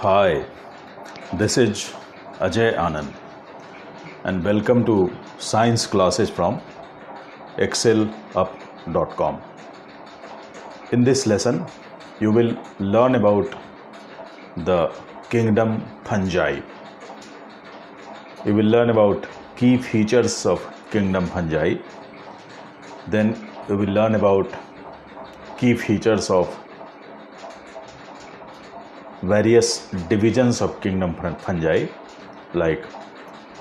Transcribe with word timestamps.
Hi, 0.00 0.44
this 1.34 1.56
is 1.58 1.92
Ajay 2.40 2.76
Anand, 2.76 3.14
and 4.24 4.42
welcome 4.42 4.84
to 4.86 5.12
science 5.38 5.86
classes 5.86 6.28
from 6.28 6.60
excelup.com. 7.58 9.40
In 10.90 11.04
this 11.04 11.24
lesson, 11.28 11.64
you 12.18 12.32
will 12.32 12.56
learn 12.80 13.14
about 13.14 13.54
the 14.56 14.92
kingdom 15.30 15.84
fungi. 16.04 16.60
You 18.44 18.54
will 18.54 18.70
learn 18.76 18.90
about 18.90 19.28
key 19.56 19.76
features 19.76 20.44
of 20.46 20.66
kingdom 20.90 21.26
fungi. 21.26 21.74
Then 23.06 23.36
you 23.68 23.76
will 23.76 23.94
learn 24.00 24.16
about 24.16 24.52
key 25.58 25.74
features 25.74 26.28
of 26.28 26.58
various 29.22 29.88
divisions 30.08 30.60
of 30.60 30.80
kingdom 30.80 31.14
fungi 31.38 31.86
like 32.54 32.84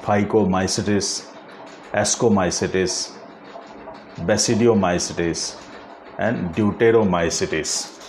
Phycomycetes, 0.01 1.27
Ascomycetes, 1.93 3.13
Basidiomycetes, 4.21 5.61
and 6.17 6.53
Deuteromycetes. 6.55 7.99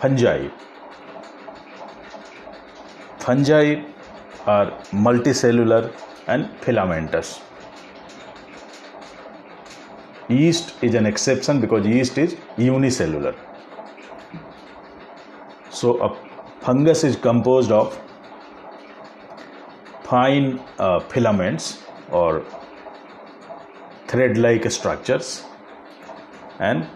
Fungi. 0.00 0.48
Fungi 3.18 3.84
are 4.46 4.70
multicellular 4.90 5.92
and 6.26 6.50
filamentous. 6.60 7.40
Yeast 10.28 10.74
is 10.82 10.94
an 10.94 11.06
exception 11.06 11.60
because 11.60 11.86
yeast 11.86 12.16
is 12.16 12.36
unicellular. 12.56 13.34
So 15.82 16.00
a 16.00 16.08
fungus 16.60 17.02
is 17.02 17.16
composed 17.16 17.72
of 17.72 18.00
fine 20.04 20.60
uh, 20.78 21.00
filaments 21.00 21.82
or 22.12 22.44
thread-like 24.06 24.70
structures 24.70 25.42
and 26.60 26.86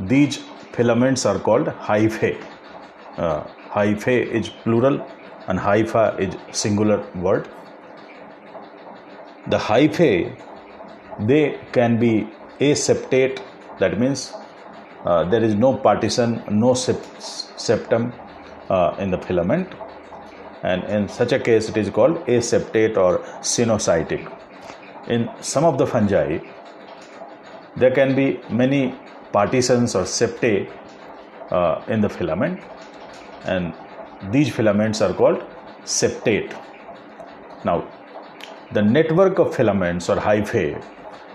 these 0.00 0.38
filaments 0.72 1.24
are 1.24 1.38
called 1.38 1.68
hyphae. 1.68 2.36
Uh, 3.16 3.44
hyphae 3.70 4.26
is 4.26 4.48
plural 4.48 5.00
and 5.46 5.56
hypha 5.56 6.18
is 6.18 6.34
singular 6.50 7.00
word. 7.14 7.48
The 9.46 9.58
hyphae 9.58 10.36
they 11.20 11.60
can 11.70 12.00
be 12.00 12.28
aseptate 12.58 13.40
that 13.78 14.00
means 14.00 14.32
uh, 15.04 15.24
there 15.24 15.42
is 15.42 15.54
no 15.54 15.76
partition 15.76 16.42
no 16.50 16.74
septum 16.74 18.12
uh, 18.70 18.96
in 18.98 19.10
the 19.10 19.18
filament. 19.18 19.68
And 20.62 20.82
in 20.84 21.08
such 21.08 21.32
a 21.32 21.38
case 21.38 21.68
it 21.68 21.76
is 21.76 21.90
called 21.90 22.26
aseptate 22.26 22.96
or 22.96 23.18
cenocytic. 23.40 24.32
In 25.08 25.28
some 25.40 25.64
of 25.64 25.76
the 25.76 25.86
fungi 25.86 26.38
there 27.76 27.90
can 27.90 28.14
be 28.14 28.40
many 28.48 28.94
partitions 29.32 29.94
or 29.94 30.04
septae 30.04 30.70
uh, 31.50 31.82
in 31.88 32.00
the 32.00 32.08
filament. 32.08 32.60
And 33.44 33.74
these 34.32 34.48
filaments 34.48 35.02
are 35.02 35.12
called 35.12 35.44
septate. 35.84 36.58
Now 37.64 37.86
the 38.72 38.80
network 38.80 39.38
of 39.38 39.54
filaments 39.54 40.08
or 40.08 40.16
hyphae 40.16 40.82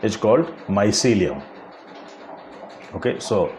is 0.01 0.17
called 0.17 0.47
mycelium 0.67 1.43
okay 2.95 3.19
so 3.19 3.51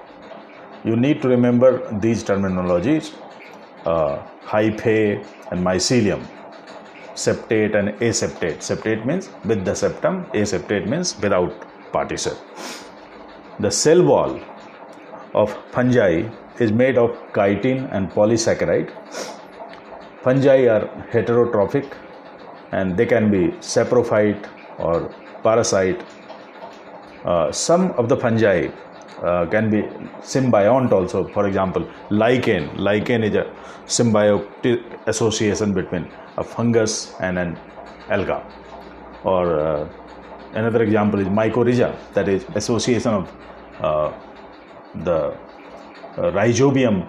you 0.84 0.96
need 0.96 1.20
to 1.22 1.28
remember 1.28 1.70
these 2.00 2.24
terminologies 2.24 3.12
uh, 3.86 4.22
hyphae 4.44 5.24
and 5.50 5.64
mycelium. 5.64 6.26
Septate 7.14 7.74
and 7.74 7.90
aseptate. 8.00 8.58
Septate 8.58 9.04
means 9.04 9.30
with 9.44 9.64
the 9.64 9.74
septum 9.74 10.24
aseptate 10.32 10.88
means 10.88 11.18
without 11.20 11.52
partition. 11.92 12.32
The 13.58 13.70
cell 13.70 14.02
wall 14.02 14.40
of 15.34 15.56
fungi 15.70 16.28
is 16.58 16.72
made 16.72 16.96
of 16.98 17.10
chitin 17.34 17.86
and 17.92 18.10
polysaccharide. 18.10 18.90
Fungi 20.22 20.66
are 20.66 20.86
heterotrophic 21.12 21.92
and 22.72 22.96
they 22.96 23.06
can 23.06 23.30
be 23.30 23.48
saprophyte 23.58 24.48
or 24.78 25.14
parasite. 25.42 26.02
Uh, 27.24 27.52
some 27.52 27.90
of 27.92 28.08
the 28.08 28.16
fungi 28.16 28.68
uh, 29.22 29.46
can 29.46 29.70
be 29.70 29.82
symbiont 30.22 30.92
also. 30.92 31.26
For 31.28 31.46
example, 31.46 31.86
lichen. 32.10 32.74
Lichen 32.76 33.24
is 33.24 33.34
a 33.34 33.46
symbiotic 33.86 34.82
association 35.06 35.74
between 35.74 36.08
a 36.38 36.44
fungus 36.44 37.14
and 37.20 37.38
an 37.38 37.58
alga. 38.08 38.42
Or 39.24 39.60
uh, 39.60 39.88
another 40.54 40.82
example 40.82 41.20
is 41.20 41.28
mycorrhiza, 41.28 41.94
that 42.14 42.28
is 42.28 42.44
association 42.54 43.12
of 43.14 43.32
uh, 43.80 44.12
the 44.94 45.36
uh, 46.16 46.30
rhizobium 46.32 47.06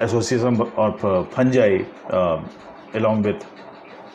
association 0.00 0.60
of 0.76 1.04
uh, 1.04 1.24
fungi 1.24 1.82
uh, 2.10 2.42
along 2.94 3.22
with 3.22 3.42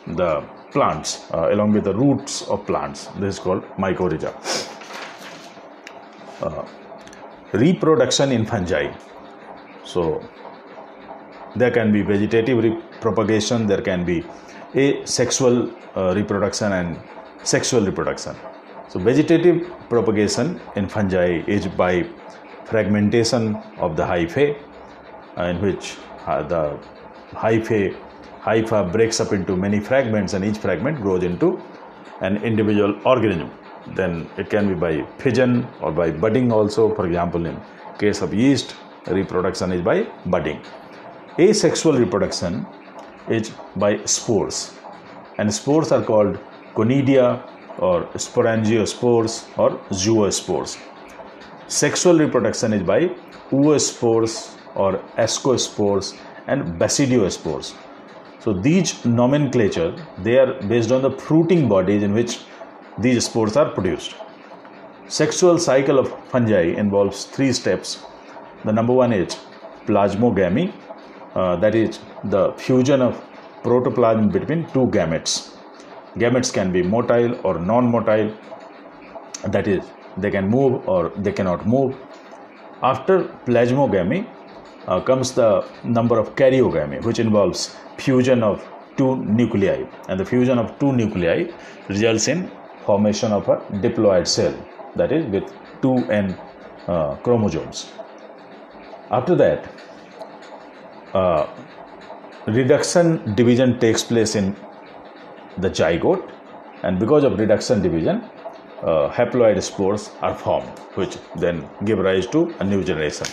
the 0.06 0.40
plants, 0.70 1.26
along 1.32 1.72
with 1.72 1.84
the 1.84 1.94
roots 1.94 2.42
of 2.42 2.64
plants. 2.64 3.06
This 3.18 3.34
is 3.34 3.40
called 3.40 3.64
mycorrhiza 3.76 4.67
uh, 6.42 6.64
reproduction 7.52 8.32
in 8.32 8.44
fungi. 8.44 8.92
So 9.84 10.22
there 11.56 11.70
can 11.70 11.92
be 11.92 12.02
vegetative 12.02 12.82
propagation, 13.00 13.66
there 13.66 13.82
can 13.82 14.04
be 14.04 14.24
asexual 14.74 15.72
uh, 15.96 16.14
reproduction 16.14 16.72
and 16.72 16.98
sexual 17.42 17.84
reproduction. 17.84 18.36
So 18.88 18.98
vegetative 18.98 19.70
propagation 19.88 20.60
in 20.76 20.88
fungi 20.88 21.42
is 21.46 21.66
by 21.66 22.06
fragmentation 22.64 23.56
of 23.78 23.96
the 23.96 24.02
hyphae, 24.02 24.60
in 25.38 25.60
which 25.62 25.96
uh, 26.26 26.42
the 26.42 26.78
hyphae 27.32 27.96
hypha 28.40 28.90
breaks 28.90 29.20
up 29.20 29.32
into 29.32 29.56
many 29.56 29.80
fragments 29.80 30.34
and 30.34 30.44
each 30.44 30.58
fragment 30.58 31.00
grows 31.00 31.22
into 31.22 31.60
an 32.20 32.36
individual 32.42 32.98
organism 33.04 33.50
then 33.94 34.28
it 34.36 34.50
can 34.50 34.68
be 34.68 34.74
by 34.74 35.06
fission 35.18 35.66
or 35.80 35.92
by 35.92 36.10
budding 36.10 36.52
also. 36.52 36.94
For 36.94 37.06
example 37.06 37.46
in 37.46 37.60
case 37.98 38.22
of 38.22 38.34
yeast 38.34 38.76
reproduction 39.06 39.72
is 39.72 39.82
by 39.82 40.06
budding. 40.26 40.60
Asexual 41.38 41.98
reproduction 41.98 42.66
is 43.28 43.50
by 43.76 44.04
spores. 44.04 44.74
And 45.38 45.52
spores 45.52 45.92
are 45.92 46.02
called 46.02 46.38
conidia 46.74 47.42
or 47.78 48.04
sporangiospores 48.14 49.46
or 49.56 49.78
zoospores. 49.90 50.78
Sexual 51.68 52.18
reproduction 52.18 52.72
is 52.72 52.82
by 52.82 53.00
oospores 53.50 54.56
or 54.74 54.98
ascospores 55.16 56.16
and 56.46 56.78
basidiospores 56.80 57.74
so 58.40 58.52
these 58.52 59.04
nomenclature 59.04 59.94
they 60.26 60.38
are 60.38 60.52
based 60.72 60.92
on 60.92 61.02
the 61.02 61.10
fruiting 61.10 61.68
bodies 61.68 62.02
in 62.02 62.12
which 62.12 62.38
these 62.98 63.24
spores 63.26 63.56
are 63.56 63.70
produced. 63.70 64.14
Sexual 65.06 65.58
cycle 65.58 65.98
of 65.98 66.12
fungi 66.30 66.64
involves 66.82 67.24
three 67.24 67.52
steps. 67.52 68.02
The 68.64 68.72
number 68.72 68.92
one 68.92 69.12
is 69.12 69.36
plasmogamy, 69.86 70.72
uh, 71.34 71.56
that 71.56 71.74
is 71.74 72.00
the 72.24 72.52
fusion 72.54 73.00
of 73.00 73.22
protoplasm 73.62 74.28
between 74.30 74.64
two 74.72 74.86
gametes. 74.88 75.56
Gametes 76.16 76.52
can 76.52 76.72
be 76.72 76.82
motile 76.82 77.38
or 77.44 77.58
non-motile, 77.58 78.36
that 79.44 79.68
is, 79.68 79.84
they 80.16 80.30
can 80.30 80.48
move 80.48 80.86
or 80.88 81.10
they 81.16 81.32
cannot 81.32 81.66
move. 81.66 81.96
After 82.82 83.24
plasmogamy 83.46 84.26
uh, 84.88 85.00
comes 85.00 85.32
the 85.32 85.64
number 85.84 86.18
of 86.18 86.34
karyogamy, 86.34 87.04
which 87.04 87.18
involves 87.18 87.76
fusion 87.96 88.42
of 88.42 88.66
two 88.96 89.16
nuclei, 89.16 89.84
and 90.08 90.18
the 90.18 90.24
fusion 90.24 90.58
of 90.58 90.76
two 90.78 90.92
nuclei 90.92 91.50
results 91.88 92.28
in 92.28 92.50
formation 92.88 93.32
of 93.38 93.48
a 93.54 93.56
diploid 93.84 94.26
cell 94.36 94.54
that 94.96 95.12
is 95.16 95.26
with 95.34 95.52
2n 95.82 96.28
uh, 96.86 97.16
chromosomes. 97.26 97.90
After 99.10 99.34
that, 99.42 99.68
uh, 101.14 101.46
reduction 102.46 103.34
division 103.34 103.78
takes 103.84 104.02
place 104.02 104.34
in 104.40 104.56
the 105.58 105.70
zygote, 105.70 106.24
and 106.82 106.98
because 106.98 107.24
of 107.24 107.38
reduction 107.38 107.82
division, 107.82 108.22
uh, 108.82 109.10
haploid 109.18 109.62
spores 109.62 110.10
are 110.22 110.34
formed, 110.34 110.78
which 111.00 111.16
then 111.36 111.68
give 111.84 111.98
rise 111.98 112.26
to 112.28 112.54
a 112.60 112.64
new 112.64 112.82
generation. 112.84 113.26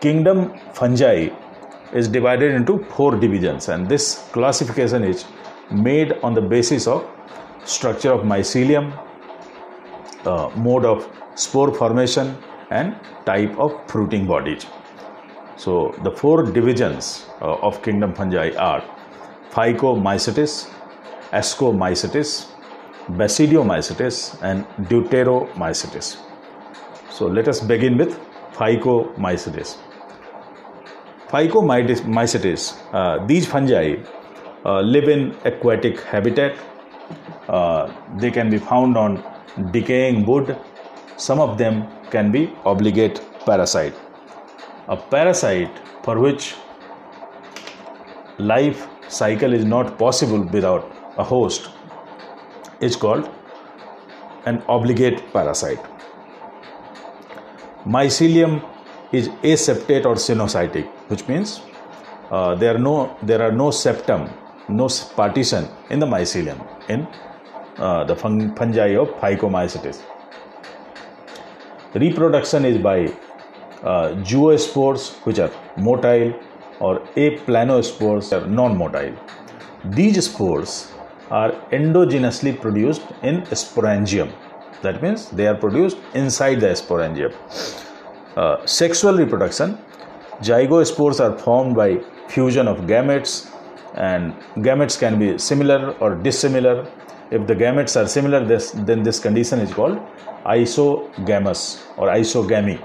Kingdom 0.00 0.52
fungi 0.74 1.28
is 1.92 2.08
divided 2.08 2.54
into 2.54 2.78
four 2.96 3.10
divisions, 3.16 3.68
and 3.68 3.88
this 3.88 4.28
classification 4.32 5.04
is 5.04 5.24
made 5.70 6.12
on 6.22 6.34
the 6.34 6.40
basis 6.40 6.86
of 6.86 7.06
structure 7.64 8.12
of 8.12 8.22
mycelium, 8.22 8.92
uh, 10.24 10.50
mode 10.56 10.84
of 10.84 11.08
spore 11.34 11.72
formation 11.72 12.36
and 12.70 12.96
type 13.24 13.56
of 13.58 13.72
fruiting 13.88 14.26
bodies. 14.26 14.66
So 15.56 15.94
the 16.02 16.10
four 16.10 16.44
divisions 16.44 17.26
uh, 17.40 17.56
of 17.56 17.82
kingdom 17.82 18.14
fungi 18.14 18.54
are 18.56 18.82
Phycomycetes, 19.50 20.70
Ascomycetes, 21.32 22.46
Basidiomycetes 23.10 24.38
and 24.42 24.64
Deuteromycetes. 24.88 26.18
So 27.10 27.26
let 27.26 27.48
us 27.48 27.60
begin 27.60 27.96
with 27.98 28.18
Phycomycetes. 28.52 29.78
Phycomycetes, 31.28 32.78
uh, 32.92 33.26
these 33.26 33.46
fungi 33.46 33.96
live 34.94 35.08
in 35.08 35.34
aquatic 35.44 36.00
habitat. 36.00 36.56
Uh, 37.48 37.92
they 38.18 38.30
can 38.30 38.50
be 38.50 38.58
found 38.58 38.96
on 38.96 39.22
decaying 39.72 40.24
wood. 40.26 40.56
Some 41.16 41.40
of 41.40 41.58
them 41.58 41.86
can 42.10 42.30
be 42.30 42.52
obligate 42.64 43.20
parasite. 43.46 43.94
A 44.88 44.96
parasite 44.96 45.70
for 46.02 46.18
which 46.18 46.54
life 48.38 48.86
cycle 49.08 49.52
is 49.52 49.64
not 49.64 49.98
possible 49.98 50.42
without 50.42 50.92
a 51.18 51.24
host 51.24 51.70
is 52.80 52.96
called 52.96 53.28
an 54.46 54.62
obligate 54.68 55.22
parasite. 55.32 55.84
Mycelium 57.86 58.62
is 59.12 59.28
aseptate 59.42 60.04
or 60.04 60.14
sinusoidal, 60.14 60.86
which 61.08 61.26
means 61.28 61.60
uh, 62.30 62.54
there 62.54 62.74
are 62.74 62.78
no 62.78 63.16
there 63.22 63.42
are 63.42 63.52
no 63.52 63.70
septum, 63.70 64.28
no 64.68 64.88
partition 65.16 65.66
in 65.90 65.98
the 65.98 66.06
mycelium 66.06 66.58
in 66.88 67.06
uh, 67.78 68.04
the 68.04 68.14
fungi 68.14 68.96
of 68.96 69.08
Phycomycetes. 69.20 70.02
Reproduction 71.94 72.64
is 72.64 72.78
by 72.78 73.06
uh, 73.82 74.14
zoospores, 74.22 75.14
which 75.24 75.38
are 75.38 75.50
motile, 75.76 76.38
or 76.80 77.00
aplanospores, 77.16 78.32
are 78.32 78.46
non-motile. 78.46 79.16
These 79.84 80.26
spores 80.26 80.92
are 81.30 81.52
endogenously 81.72 82.60
produced 82.60 83.02
in 83.22 83.42
sporangium. 83.42 84.32
That 84.82 85.02
means 85.02 85.30
they 85.30 85.46
are 85.46 85.54
produced 85.54 85.98
inside 86.14 86.60
the 86.60 86.68
sporangium. 86.68 87.34
Uh, 88.36 88.64
sexual 88.66 89.16
reproduction, 89.16 89.78
zygospores 90.40 91.20
are 91.20 91.38
formed 91.38 91.74
by 91.74 92.00
fusion 92.28 92.68
of 92.68 92.78
gametes, 92.80 93.50
and 93.94 94.34
gametes 94.56 94.98
can 94.98 95.18
be 95.18 95.38
similar 95.38 95.92
or 96.00 96.14
dissimilar. 96.14 96.86
If 97.30 97.46
the 97.46 97.54
gametes 97.54 98.00
are 98.00 98.06
similar, 98.06 98.44
this, 98.44 98.70
then 98.70 99.02
this 99.02 99.20
condition 99.20 99.60
is 99.60 99.72
called 99.72 99.98
isogamous 100.44 101.82
or 101.96 102.08
isogamy. 102.08 102.78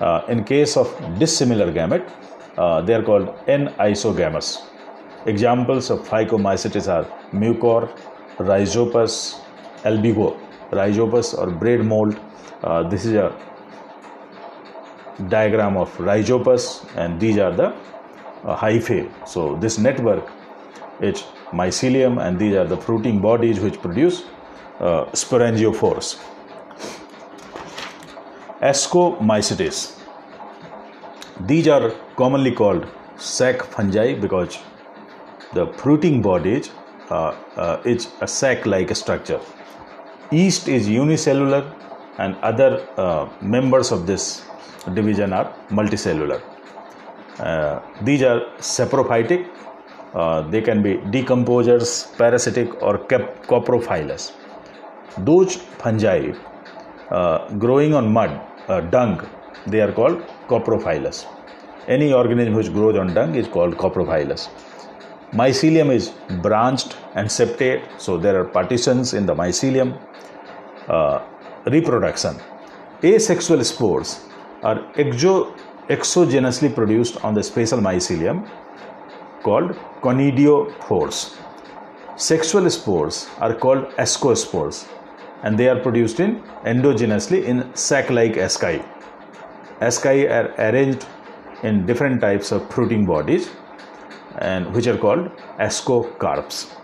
Uh, 0.00 0.22
in 0.28 0.44
case 0.44 0.76
of 0.76 0.88
dissimilar 1.18 1.72
gamete, 1.72 2.08
uh, 2.56 2.80
they 2.82 2.94
are 2.94 3.02
called 3.02 3.28
anisogamous. 3.46 4.64
Examples 5.26 5.90
of 5.90 6.06
Phycomycetes 6.08 6.88
are 6.88 7.04
mucor, 7.32 7.90
rhizopus, 8.38 9.40
Albugo, 9.84 10.38
rhizopus 10.70 11.36
or 11.36 11.50
bread 11.50 11.84
mold. 11.84 12.18
Uh, 12.62 12.82
this 12.88 13.04
is 13.04 13.14
a 13.14 13.34
diagram 15.28 15.76
of 15.76 15.90
rhizopus 15.98 16.86
and 16.96 17.20
these 17.20 17.38
are 17.38 17.52
the 17.52 17.74
hyphae. 18.44 19.08
So 19.26 19.56
this 19.56 19.78
network 19.78 20.30
it's 21.00 21.22
mycelium 21.52 22.20
and 22.20 22.38
these 22.38 22.54
are 22.54 22.64
the 22.64 22.76
fruiting 22.76 23.20
bodies 23.20 23.60
which 23.60 23.80
produce 23.80 24.24
uh, 24.80 25.04
sporangiophores. 25.12 26.18
Ascomycetes. 28.60 29.96
These 31.46 31.68
are 31.68 31.92
commonly 32.16 32.52
called 32.52 32.88
sac 33.16 33.62
fungi 33.62 34.14
because 34.14 34.58
the 35.54 35.66
fruiting 35.74 36.20
body 36.20 36.62
uh, 37.10 37.34
uh, 37.56 37.80
is 37.84 38.08
a 38.20 38.26
sac-like 38.26 38.94
structure. 38.96 39.40
Yeast 40.32 40.68
is 40.68 40.88
unicellular 40.88 41.72
and 42.18 42.36
other 42.38 42.86
uh, 42.96 43.28
members 43.40 43.92
of 43.92 44.06
this 44.06 44.42
division 44.94 45.32
are 45.32 45.54
multicellular. 45.70 46.42
Uh, 47.38 47.80
these 48.02 48.22
are 48.22 48.40
saprophytic. 48.58 49.48
Uh, 50.14 50.42
they 50.42 50.60
can 50.60 50.82
be 50.82 50.94
decomposers, 51.14 52.16
parasitic 52.16 52.82
or 52.82 52.98
cap- 52.98 53.46
coprophilous. 53.46 54.32
Those 55.18 55.56
fungi 55.56 56.32
uh, 57.10 57.48
growing 57.54 57.94
on 57.94 58.12
mud, 58.12 58.40
dung, 58.90 59.28
they 59.66 59.80
are 59.80 59.92
called 59.92 60.22
coprophilous. 60.48 61.26
Any 61.86 62.12
organism 62.12 62.54
which 62.54 62.72
grows 62.72 62.96
on 62.96 63.14
dung 63.14 63.34
is 63.34 63.48
called 63.48 63.76
coprophilous. 63.76 64.48
Mycelium 65.32 65.92
is 65.92 66.12
branched 66.42 66.96
and 67.14 67.28
septate, 67.28 67.82
so 68.00 68.16
there 68.16 68.40
are 68.40 68.44
partitions 68.44 69.14
in 69.14 69.26
the 69.26 69.34
mycelium. 69.34 69.98
Uh, 70.88 71.22
reproduction. 71.66 72.34
Asexual 73.02 73.62
spores 73.64 74.24
are 74.62 74.78
exo- 74.94 75.54
exogenously 75.88 76.74
produced 76.74 77.22
on 77.24 77.34
the 77.34 77.42
spatial 77.42 77.78
mycelium 77.78 78.48
called 79.42 79.72
conidiophores. 80.02 81.36
Sexual 82.16 82.68
spores 82.70 83.28
are 83.38 83.54
called 83.54 83.88
ascospores 83.96 84.86
and 85.42 85.58
they 85.58 85.68
are 85.68 85.78
produced 85.78 86.20
in 86.20 86.42
endogenously 86.64 87.44
in 87.44 87.74
sac-like 87.74 88.34
asci. 88.34 88.84
Asci 89.80 90.28
are 90.28 90.52
arranged 90.58 91.06
in 91.62 91.86
different 91.86 92.20
types 92.20 92.52
of 92.52 92.68
fruiting 92.70 93.06
bodies 93.06 93.50
and 94.38 94.72
which 94.74 94.86
are 94.86 94.98
called 94.98 95.30
ascocarps. 95.58 96.74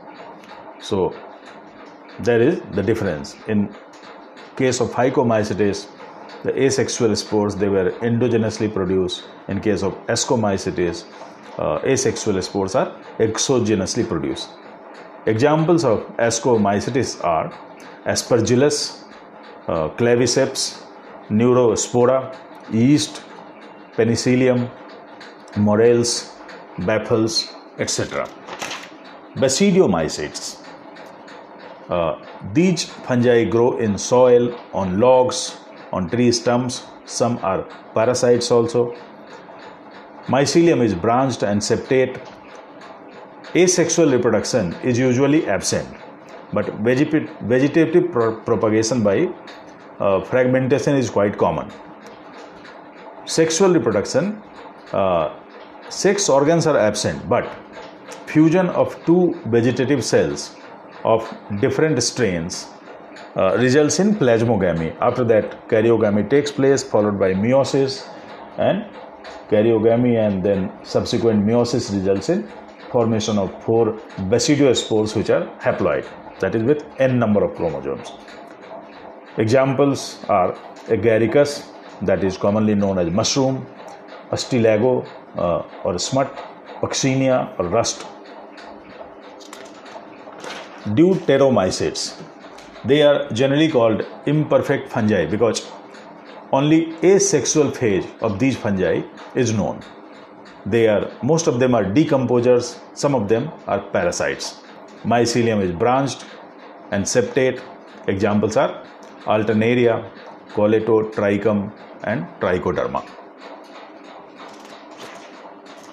So 0.81 1.15
there 2.21 2.41
is 2.41 2.61
the 2.73 2.83
difference. 2.83 3.37
In 3.49 3.75
case 4.57 4.81
of 4.81 4.91
Phycomycetes, 4.91 5.89
the 6.45 6.53
asexual 6.63 7.17
spores 7.17 7.57
they 7.57 7.69
were 7.69 7.91
endogenously 8.09 8.73
produced. 8.73 9.25
In 9.49 9.61
case 9.61 9.83
of 9.83 9.95
Ascomycetes, 10.07 11.05
uh, 11.59 11.81
asexual 11.85 12.41
spores 12.43 12.75
are 12.75 12.95
exogenously 13.19 14.07
produced. 14.07 14.51
Examples 15.27 15.85
of 15.85 16.01
Ascomycetes 16.19 17.25
are 17.25 17.51
Aspergillus, 18.05 19.05
uh, 19.69 19.89
Claviceps, 20.01 20.83
Neurospora, 21.31 22.37
yeast, 22.71 23.23
Penicillium, 23.97 24.71
Morels, 25.57 26.31
truffles, 26.79 27.55
etc. 27.79 28.29
Basidiomycetes. 29.37 30.61
Uh, 31.89 32.19
these 32.53 32.85
fungi 32.85 33.45
grow 33.45 33.79
in 33.79 33.97
soil, 33.97 34.59
on 34.75 34.99
logs, 35.01 35.57
on 35.95 36.11
tree 36.11 36.31
stumps. 36.33 36.83
Some 37.07 37.39
are 37.43 37.63
parasites 37.95 38.51
also. 38.51 38.95
Mycelium 40.27 40.83
is 40.89 40.95
branched 40.95 41.43
and 41.43 41.61
septate. 41.61 42.21
Asexual 43.55 44.11
reproduction 44.11 44.75
is 44.83 44.99
usually 44.99 45.47
absent, 45.47 45.89
but 46.53 46.67
vegetative 46.81 48.11
pro- 48.11 48.37
propagation 48.51 49.03
by 49.03 49.17
uh, 50.01 50.21
fragmentation 50.25 50.97
is 50.97 51.09
quite 51.09 51.39
common. 51.39 51.71
Sexual 53.27 53.73
reproduction 53.75 54.43
uh, 54.93 55.33
Sex 55.91 56.29
organs 56.29 56.67
are 56.67 56.79
absent, 56.79 57.29
but 57.29 57.47
fusion 58.27 58.69
of 58.71 58.99
two 59.05 59.39
vegetative 59.47 60.03
cells 60.05 60.57
of 61.05 61.23
different 61.61 62.03
strains 62.03 62.69
uh, 63.37 63.57
results 63.59 63.99
in 63.99 64.15
plasmogamy. 64.15 64.97
After 65.01 65.25
that, 65.25 65.69
karyogamy 65.69 66.29
takes 66.31 66.53
place, 66.53 66.83
followed 66.83 67.19
by 67.19 67.35
meiosis, 67.35 68.09
and 68.59 68.85
karyogamy, 69.51 70.17
and 70.19 70.43
then 70.43 70.73
subsequent 70.85 71.45
meiosis 71.45 71.93
results 71.93 72.29
in 72.29 72.49
formation 72.91 73.39
of 73.39 73.51
four 73.65 73.93
basidiospores, 74.33 75.17
which 75.17 75.31
are 75.31 75.47
haploid, 75.59 76.07
that 76.39 76.55
is 76.55 76.63
with 76.63 76.85
n 76.99 77.19
number 77.19 77.43
of 77.45 77.55
chromosomes. 77.57 78.13
Examples 79.37 80.25
are 80.29 80.53
agaricus, 80.87 81.73
that 82.03 82.23
is 82.23 82.37
commonly 82.37 82.75
known 82.75 82.99
as 82.99 83.11
mushroom, 83.11 83.67
Ustilago, 84.31 85.07
uh, 85.37 85.63
or 85.85 85.99
smut, 85.99 86.29
Puccinia 86.81 87.59
or 87.59 87.67
rust. 87.69 88.07
Deuteromycetes. 90.85 92.21
They 92.85 93.03
are 93.03 93.31
generally 93.31 93.69
called 93.69 94.05
imperfect 94.27 94.91
fungi 94.93 95.25
because 95.27 95.67
only 96.53 96.95
asexual 97.03 97.71
phase 97.71 98.07
of 98.21 98.39
these 98.39 98.57
fungi 98.57 99.03
is 99.35 99.53
known. 99.53 99.81
They 100.67 100.89
are 100.89 101.11
most 101.23 101.47
of 101.47 101.59
them 101.61 101.75
are 101.75 101.85
decomposers, 101.85 102.79
some 102.95 103.15
of 103.15 103.29
them 103.29 103.51
are 103.67 103.81
parasites. 103.81 104.61
Mycelium 105.05 105.63
is 105.63 105.73
branched 105.73 106.25
and 106.91 107.05
septate. 107.05 107.63
Examples 108.07 108.57
are 108.57 108.85
Alternaria, 109.25 110.05
Colletotrichum, 110.51 111.73
and 112.05 112.27
Trichoderma. 112.41 113.03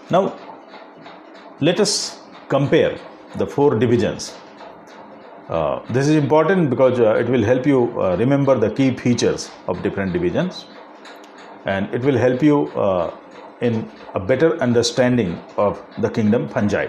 Now, 0.09 0.37
let 1.61 1.79
us 1.79 2.19
compare 2.49 2.97
the 3.35 3.47
four 3.47 3.79
divisions. 3.79 4.33
Uh, 5.51 5.81
this 5.89 6.07
is 6.07 6.15
important 6.15 6.69
because 6.69 6.97
uh, 7.01 7.15
it 7.15 7.27
will 7.27 7.43
help 7.43 7.65
you 7.67 7.79
uh, 7.99 8.15
remember 8.15 8.57
the 8.57 8.69
key 8.69 8.95
features 8.95 9.49
of 9.67 9.83
different 9.83 10.13
divisions 10.13 10.65
and 11.65 11.93
it 11.93 12.01
will 12.03 12.17
help 12.17 12.41
you 12.41 12.67
uh, 12.69 13.13
in 13.59 13.91
a 14.15 14.19
better 14.19 14.57
understanding 14.61 15.37
of 15.57 15.83
the 15.97 16.09
kingdom 16.09 16.47
fungi. 16.47 16.87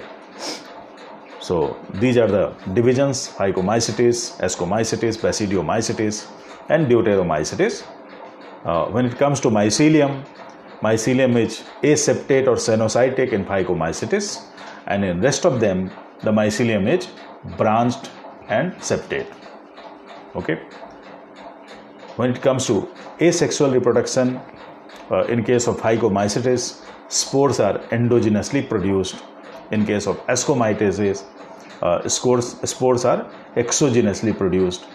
So 1.40 1.76
these 1.94 2.16
are 2.16 2.28
the 2.28 2.54
divisions 2.72 3.28
Phycomycetes, 3.30 4.38
Ascomycetes, 4.38 5.18
Basidiomycetes 5.18 6.28
and 6.68 6.86
Deuteromycetes. 6.86 7.82
Uh, 8.64 8.84
when 8.86 9.06
it 9.06 9.18
comes 9.18 9.40
to 9.40 9.50
mycelium, 9.50 10.24
mycelium 10.84 11.36
is 11.36 11.64
aseptate 11.82 12.46
or 12.46 12.54
cenocytic 12.54 13.32
in 13.32 13.44
Phycomycetes 13.44 14.46
and 14.86 15.04
in 15.04 15.20
rest 15.20 15.44
of 15.44 15.58
them 15.58 15.90
the 16.22 16.30
mycelium 16.30 16.86
is 16.86 17.08
branched 17.58 18.08
and 18.58 18.72
septate. 18.88 19.26
Okay. 20.36 20.56
When 22.16 22.30
it 22.30 22.42
comes 22.42 22.66
to 22.66 22.88
asexual 23.20 23.70
reproduction, 23.70 24.40
uh, 25.10 25.24
in 25.24 25.44
case 25.44 25.66
of 25.66 25.76
Phycomycetes, 25.78 26.82
spores 27.08 27.60
are 27.60 27.78
endogenously 27.98 28.68
produced. 28.68 29.22
In 29.70 29.86
case 29.86 30.06
of 30.06 30.18
Ascomycetes, 30.26 31.24
uh, 31.82 32.08
spores, 32.08 32.56
spores 32.70 33.04
are 33.04 33.30
exogenously 33.56 34.36
produced. 34.36 34.86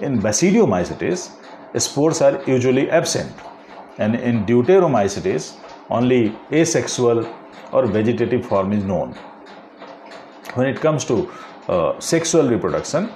In 0.00 0.20
Basidiomycetes, 0.20 1.30
spores 1.78 2.20
are 2.22 2.42
usually 2.46 2.90
absent. 2.90 3.32
And 3.98 4.14
in 4.16 4.44
Deuteromycetes, 4.46 5.56
only 5.90 6.34
asexual 6.50 7.26
or 7.72 7.86
vegetative 7.86 8.46
form 8.46 8.72
is 8.72 8.84
known. 8.84 9.14
When 10.54 10.66
it 10.68 10.80
comes 10.80 11.04
to 11.06 11.30
uh, 11.68 11.98
sexual 12.00 12.48
reproduction, 12.48 13.10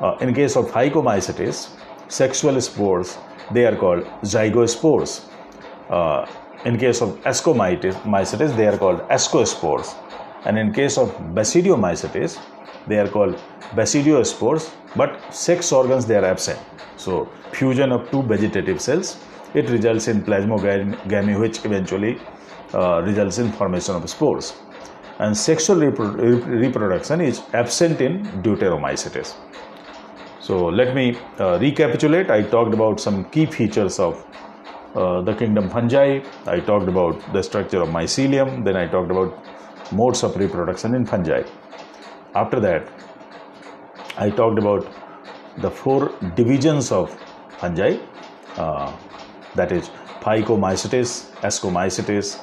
uh, 0.00 0.16
in 0.20 0.34
case 0.34 0.56
of 0.56 0.70
Phycomycetes, 0.70 1.70
sexual 2.08 2.60
spores, 2.60 3.18
they 3.52 3.66
are 3.66 3.76
called 3.76 4.04
zygospores 4.22 5.30
uh, 5.90 6.24
in 6.64 6.78
case 6.78 7.02
of 7.02 7.20
ascomycetes, 7.22 8.56
they 8.56 8.66
are 8.66 8.78
called 8.78 9.00
ascospores. 9.08 9.94
And 10.44 10.58
in 10.58 10.72
case 10.72 10.96
of 10.98 11.10
basidiomycetes, 11.34 12.38
they 12.86 12.98
are 12.98 13.08
called 13.08 13.34
basidiospores, 13.72 14.70
but 14.96 15.34
sex 15.34 15.72
organs 15.72 16.06
they 16.06 16.16
are 16.16 16.24
absent. 16.24 16.58
So, 16.96 17.28
fusion 17.52 17.92
of 17.92 18.10
two 18.10 18.22
vegetative 18.22 18.80
cells, 18.80 19.18
it 19.54 19.68
results 19.68 20.08
in 20.08 20.22
plasmogamy, 20.22 21.40
which 21.40 21.64
eventually 21.64 22.18
uh, 22.72 23.02
results 23.02 23.38
in 23.38 23.52
formation 23.52 23.96
of 23.96 24.08
spores. 24.08 24.54
And 25.20 25.36
sexual 25.36 25.76
repro- 25.76 26.60
reproduction 26.64 27.20
is 27.20 27.42
absent 27.52 28.00
in 28.00 28.24
deuteromycetes. 28.44 29.34
So, 30.40 30.66
let 30.80 30.94
me 30.94 31.18
uh, 31.38 31.58
recapitulate. 31.60 32.30
I 32.30 32.42
talked 32.42 32.74
about 32.74 33.00
some 33.00 33.24
key 33.26 33.44
features 33.46 33.98
of 33.98 34.24
uh, 34.94 35.20
the 35.20 35.34
kingdom 35.34 35.68
fungi. 35.68 36.20
I 36.46 36.60
talked 36.60 36.88
about 36.88 37.32
the 37.34 37.42
structure 37.42 37.82
of 37.82 37.90
mycelium. 37.90 38.64
Then 38.64 38.76
I 38.76 38.86
talked 38.88 39.10
about 39.10 39.46
modes 39.92 40.22
of 40.22 40.36
reproduction 40.36 40.94
in 40.94 41.04
fungi. 41.04 41.42
After 42.34 42.58
that, 42.60 42.88
I 44.16 44.30
talked 44.30 44.58
about 44.58 44.90
the 45.58 45.70
four 45.70 46.12
divisions 46.34 46.90
of 46.90 47.16
fungi 47.58 47.98
uh, 48.56 48.96
that 49.54 49.72
is 49.72 49.90
Phycomycetes, 50.20 51.30
Ascomycetes, 51.48 52.38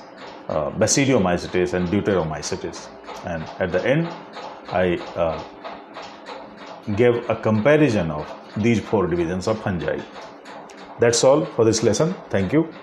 uh, 0.50 0.72
Basidiomycetes, 0.72 1.74
and 1.74 1.88
Deuteromycetes. 1.90 2.88
And 3.26 3.44
at 3.60 3.72
the 3.72 3.86
end, 3.86 4.08
I 4.70 4.96
uh, 5.16 5.44
gave 6.96 7.30
a 7.30 7.36
comparison 7.36 8.12
of 8.12 8.26
these 8.56 8.80
four 8.80 9.08
divisions 9.08 9.48
of 9.48 9.62
fungi. 9.62 10.00
That's 11.00 11.24
all 11.24 11.46
for 11.46 11.66
this 11.66 11.84
lesson. 11.84 12.16
Thank 12.30 12.54
you. 12.54 12.74